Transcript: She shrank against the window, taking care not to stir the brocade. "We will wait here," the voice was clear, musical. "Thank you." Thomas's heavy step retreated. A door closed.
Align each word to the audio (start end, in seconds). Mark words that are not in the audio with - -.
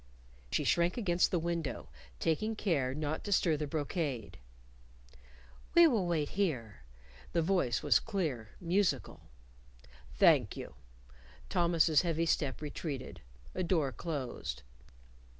She 0.51 0.63
shrank 0.63 0.97
against 0.97 1.29
the 1.29 1.37
window, 1.37 1.87
taking 2.19 2.55
care 2.55 2.95
not 2.95 3.23
to 3.23 3.31
stir 3.31 3.55
the 3.55 3.67
brocade. 3.67 4.39
"We 5.75 5.85
will 5.85 6.07
wait 6.07 6.29
here," 6.29 6.81
the 7.33 7.43
voice 7.43 7.83
was 7.83 7.99
clear, 7.99 8.49
musical. 8.59 9.21
"Thank 10.15 10.57
you." 10.57 10.73
Thomas's 11.49 12.01
heavy 12.01 12.25
step 12.25 12.63
retreated. 12.63 13.21
A 13.53 13.61
door 13.61 13.91
closed. 13.91 14.63